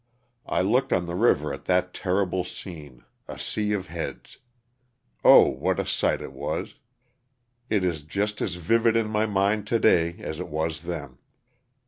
I 0.47 0.61
looked 0.63 0.91
on 0.91 1.05
the 1.05 1.13
river 1.13 1.53
at 1.53 1.65
that 1.65 1.93
terrible 1.93 2.43
scene— 2.43 3.03
a 3.27 3.37
sea 3.37 3.71
of 3.73 3.85
heads. 3.85 4.39
Oh, 5.23 5.47
what 5.47 5.79
a 5.79 5.85
sight 5.85 6.23
it 6.23 6.33
was! 6.33 6.73
It 7.69 7.83
is 7.85 8.01
just 8.01 8.41
as 8.41 8.55
vivid 8.55 8.95
in 8.95 9.07
my 9.09 9.27
mind 9.27 9.67
today 9.67 10.15
as 10.17 10.39
it 10.39 10.47
was 10.47 10.81
then. 10.81 11.19